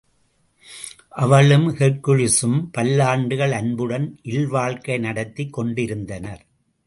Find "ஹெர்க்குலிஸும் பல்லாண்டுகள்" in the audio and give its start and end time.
1.69-3.51